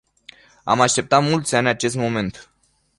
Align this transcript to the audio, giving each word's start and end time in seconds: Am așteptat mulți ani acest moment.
Am 0.63 0.81
așteptat 0.81 1.23
mulți 1.23 1.55
ani 1.55 1.67
acest 1.67 1.95
moment. 1.95 2.49